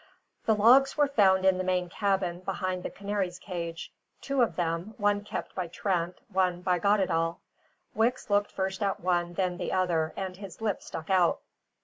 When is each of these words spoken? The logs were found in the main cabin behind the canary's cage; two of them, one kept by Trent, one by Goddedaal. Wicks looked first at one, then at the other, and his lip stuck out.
The 0.47 0.55
logs 0.55 0.97
were 0.97 1.07
found 1.09 1.45
in 1.45 1.59
the 1.59 1.63
main 1.63 1.87
cabin 1.87 2.39
behind 2.39 2.81
the 2.81 2.89
canary's 2.89 3.37
cage; 3.37 3.93
two 4.19 4.41
of 4.41 4.55
them, 4.55 4.95
one 4.97 5.23
kept 5.23 5.53
by 5.53 5.67
Trent, 5.67 6.17
one 6.29 6.63
by 6.63 6.79
Goddedaal. 6.79 7.37
Wicks 7.93 8.27
looked 8.31 8.51
first 8.51 8.81
at 8.81 9.01
one, 9.01 9.33
then 9.35 9.51
at 9.53 9.57
the 9.59 9.71
other, 9.73 10.11
and 10.17 10.37
his 10.37 10.59
lip 10.59 10.81
stuck 10.81 11.11
out. 11.11 11.39